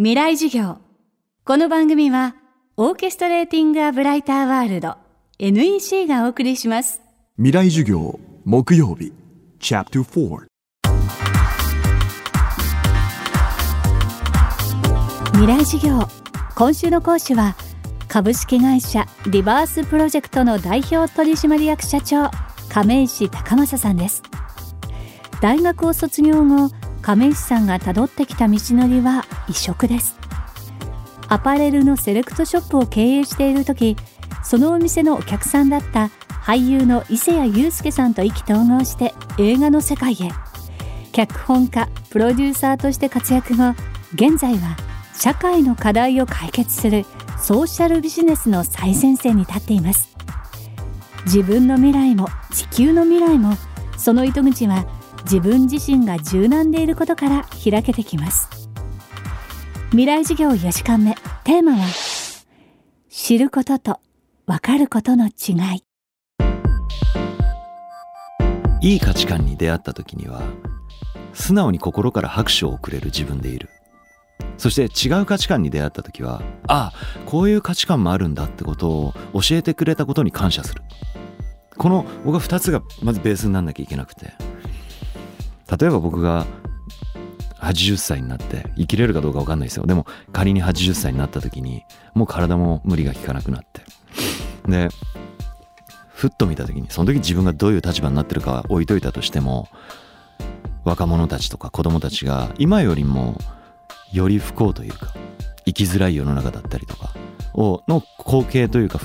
[0.00, 0.76] 未来授業。
[1.44, 2.36] この番組は
[2.76, 4.94] オーケストレーティング・ア・ブライター・ワールド
[5.40, 7.02] NEC がお送りします。
[7.36, 9.12] 未来授業木曜日
[9.58, 10.46] チャプター
[15.32, 16.06] 未来授業。
[16.54, 17.56] 今週の講師は
[18.06, 22.30] 株式会社リバースプロジェクトの代表取締役社長
[22.68, 24.22] 亀石高正さんです。
[25.40, 26.70] 大学を卒業後
[27.02, 30.16] 亀石さんがたどってきた道のりは異色です。
[31.28, 33.96] アパレルのセレクトショップを経営している時
[34.42, 40.30] そのお店のお客さんだった俳優の伊勢谷友介さんと意気投合して映画の世界へ。
[41.12, 43.74] 脚本家プロデューサーとして活躍後
[44.14, 44.76] 現在は
[45.14, 47.04] 社会の課題を解決する
[47.38, 50.16] ソーシャルビジネスの最前線に立っています。
[51.24, 53.54] 自分の未来も地球の未来も
[53.98, 54.86] その糸口は
[55.24, 58.48] 自分自身が柔軟でいることから開けてきます。
[59.90, 61.86] 未来事業4時間目テーマは
[63.08, 64.00] 知ることと
[64.46, 65.84] 分かることの違い。
[68.80, 70.42] いい価値観に出会った時には
[71.32, 73.68] 素直に心から拍手を送れる自分でいる。
[74.56, 80.82] そして違う価値観に出会った時はああこういう価値観もあるんだってことを教えてくれたことに感謝する。
[81.76, 84.47] この僕は2つがまずベースになんなきゃいけなくて。
[85.70, 86.46] 例えば僕が
[87.60, 89.86] 80歳になって生きれるかどうか分かんないですよ。
[89.86, 93.82] でも仮に80歳になった時にもう体も無理が効かなくなって。
[94.66, 94.88] で
[96.08, 99.68] ふっと見た時にその時自分がどういう立場になってるか置いといたとしても
[100.84, 103.38] 若者たちとか子供たちが今よりも
[104.12, 105.14] より不幸というか
[105.64, 107.12] 生きづらい世の中だったりとか
[107.54, 108.98] をの光景というか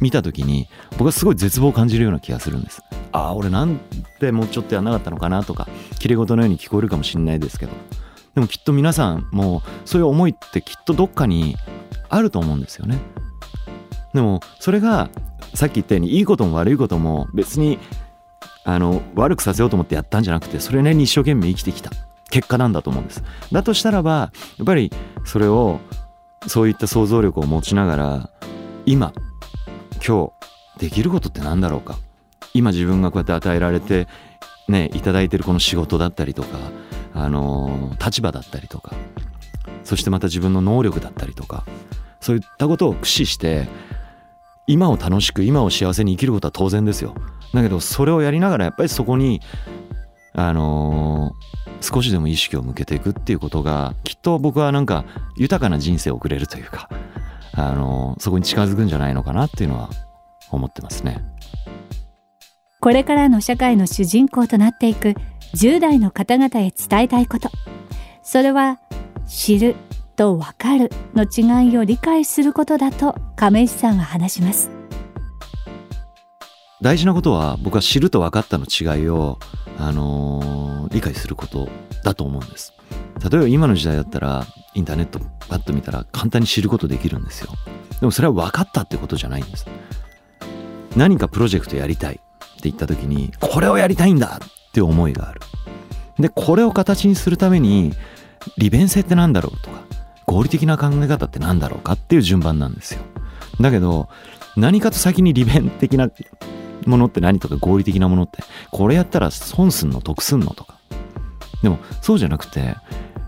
[0.00, 2.82] 見た時に僕はすごい絶望を感じるような気がするんです。
[3.12, 3.80] ああ俺なん
[4.20, 7.72] でもうちょっとやんなかったのかなとかきれい事のように聞こえるかもしれないですけど。
[8.34, 11.56] でもきっと皆さんもうそういう思いってきっとどっかに
[12.08, 12.98] あると思うんですよね。
[14.14, 15.10] でもそれが
[15.54, 17.78] さっき言ったようにいいことも悪いことも別に
[18.64, 21.90] あの悪くさせようと思ってやったんじゃなくてそれなりに一生懸命生きてきた。
[22.30, 23.24] 結果なんだと思うんです。
[23.50, 24.92] だとしたらばやっぱり
[25.24, 25.80] それを
[26.46, 28.30] そういった想像力を持ちながら
[28.86, 29.12] 今
[30.06, 30.32] 今
[30.76, 31.98] 日できることって何だろうか。
[32.54, 34.08] 今自分がこうやって与えられて
[34.68, 36.58] ねいただいてるこの仕事だったりとか
[37.14, 38.94] あの立場だったりとか
[39.84, 41.64] そしてまた自分の能力だったりとか
[42.20, 43.68] そういったことを駆使して
[44.66, 47.14] 今を楽しく今を幸せに生きることは当然ですよ
[47.52, 49.40] だけどそれをやりながらやっぱりそこに
[50.32, 55.04] あのー、少しでも意識を向けていくっていうことがきっと僕はなんか
[55.36, 56.88] 豊かな人生を送れるというか、
[57.52, 59.90] あのー、そこに近づくんじゃないのかなっていうのは
[60.50, 61.20] 思ってますね。
[62.80, 65.14] これからの社会の主人公となっていく
[65.54, 67.50] 10代の方々へ伝えたいこと。
[68.22, 68.80] それは
[69.26, 69.76] 知る
[70.16, 74.70] と分かるの違いを理解することだと亀石さんは話します。
[76.80, 79.38] 大事なことは僕は知ると分かったの違いを、
[79.78, 81.68] あのー、理解すること
[82.02, 82.72] だと思うんです。
[83.30, 85.20] 例えば今の時代だったらインターネット
[85.50, 87.52] パッと見たら簡単に知ることできるんですよ。
[88.00, 89.66] でもそれは分かったってことじゃないんです。
[90.96, 92.20] 何かプロジェクトやりたい。
[92.60, 95.40] って言った時にこれをやりたいんだって思いがある。
[96.18, 97.92] でこれを形にするために
[98.58, 99.82] 利便性って何だろうとか
[100.26, 103.00] 合理的な考え方って何だろうかっていう順番なんですよ。
[103.60, 104.08] だけど
[104.56, 106.10] 何かと先に利便的な
[106.86, 110.78] ものって何とか合理的なものってこれやったら損すんの得すんのとか。
[111.62, 112.82] でもそうじゃなくてや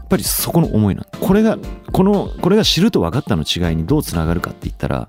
[0.04, 1.58] っぱりそこの思いなんこれが
[1.92, 5.08] このこれが知ると分かったの違いにどうつながるかって言ったら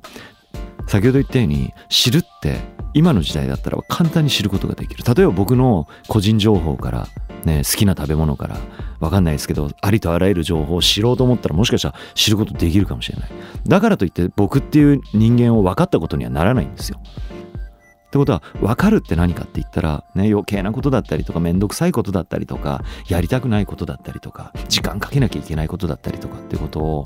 [0.94, 2.60] 先ほど言ったように知るって
[2.94, 5.04] 今の時代だったら簡単に知ることができる。
[5.04, 7.08] 例えば僕の個人情報から
[7.46, 8.58] ね好きな食べ物から
[9.00, 13.30] 分かんないですけどありとあらゆる情報を知ろうと思ったらもしかしたら知ることできるかもしれない。
[13.68, 17.00] だからといって僕っていう人間を分かったことにはならないんですよ。
[17.02, 27.04] ってことは分かるって何かって言ったら、ね、余計なことだったりとか面倒くさいことだったりとかやりたくないことだったりとか時間かけなきゃいけないことだったりとかってことを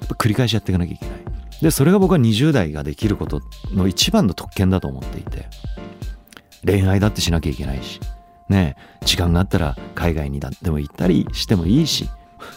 [0.00, 1.19] やっぱ繰り返しやっていかなきゃいけない。
[1.62, 3.40] でそれが僕は20代ができること
[3.72, 5.48] の一番の特権だと思っていて。
[6.64, 8.00] 恋愛だってしなきゃいけないし。
[8.48, 12.08] ね時間があったら海外にだっても行ったりしてもいいし。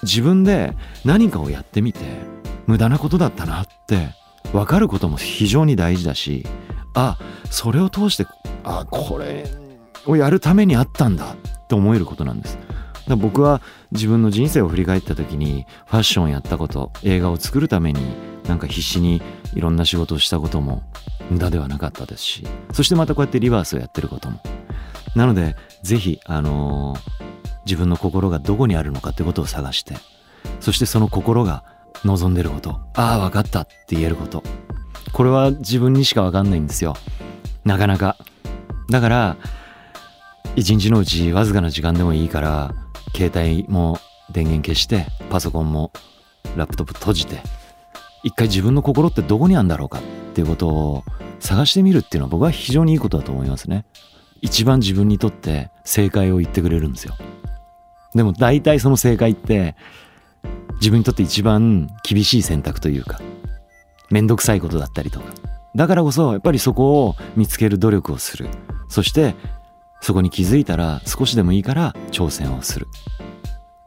[0.04, 2.00] 自分で何かをやってみて
[2.68, 4.10] 無駄なことだったなって
[4.52, 6.46] 分かることも非常に大事だし。
[6.96, 7.18] あ
[7.50, 8.28] それを通して
[8.64, 9.46] あこれ
[10.06, 12.58] をやるためにあったんだって思えることなんです。
[13.18, 13.62] 僕は
[13.92, 18.00] 自分の人生を振り返った時にファッションやったこと映画を作るために
[18.48, 19.22] なんか必死に
[19.54, 20.84] いろんな仕事をしたことも
[21.30, 24.40] 無駄ではなかったですしそしてまたこうやってリバースをやってることも。
[25.16, 27.00] なのでぜひあのー、
[27.66, 29.96] 自分の心がどこにあるのかってことを探して
[30.60, 31.64] そしてその心が
[32.04, 34.44] 望んでることああ分かったって言えること。
[35.12, 36.96] これは自分にしか分かんないんですよ。
[37.64, 38.18] なかなか。
[38.90, 39.38] だから
[40.56, 42.74] 一日のうちわずかな時間でもいいから
[43.16, 44.00] 携帯も
[44.32, 45.92] 電源消してパソコンも
[46.56, 47.42] ラップトップ閉じて
[48.24, 50.02] 一回自分の心ってどこにあるんだろうかっ
[50.34, 51.04] ていうことを
[51.40, 53.86] 探してみるっていうのは僕は非常にいいことだと思いますね。
[54.42, 57.16] 一番自分にとって正解を言ってくれるんですよ。
[58.16, 59.76] でも大体その正解って
[60.76, 63.22] 自分にとって一番厳しい選択というか
[64.10, 65.26] めんどくさいことだったりとか。
[65.76, 68.48] だからこそやっぱりそこを見つける努力をする。
[68.90, 69.36] そして
[70.02, 72.88] そこに気づいたら少しでもいいから挑戦をする。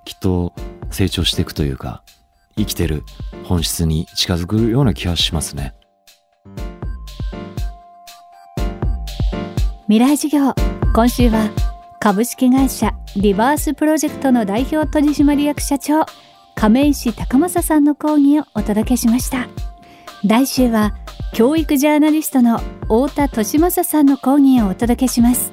[0.04, 0.52] きっと
[0.90, 2.02] 成長していくというか
[2.56, 3.04] 生きてる
[3.44, 5.74] 本質に近づくような気がしますね。
[9.88, 10.52] 未来事業
[10.94, 11.48] 今週は
[12.00, 16.04] 株式会社リバースプロジェクトの代表取締役社長
[16.54, 19.46] 亀石高正さんの講義をお届けしました。
[20.24, 20.94] 来週は
[21.34, 25.52] 教育ジャーナリストの太田利正さんの講義をお届けします。